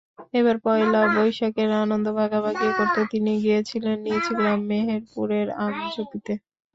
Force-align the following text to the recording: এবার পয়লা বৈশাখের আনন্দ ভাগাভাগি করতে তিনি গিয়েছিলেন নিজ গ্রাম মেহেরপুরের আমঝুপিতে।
এবার 0.33 0.55
পয়লা 0.65 1.01
বৈশাখের 1.15 1.69
আনন্দ 1.81 2.07
ভাগাভাগি 2.19 2.69
করতে 2.77 3.01
তিনি 3.11 3.31
গিয়েছিলেন 3.43 3.97
নিজ 4.05 4.25
গ্রাম 4.37 4.59
মেহেরপুরের 4.69 5.47
আমঝুপিতে। 5.59 6.33